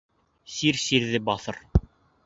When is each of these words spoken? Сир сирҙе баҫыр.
Сир 0.53 0.81
сирҙе 0.85 1.23
баҫыр. 1.31 1.65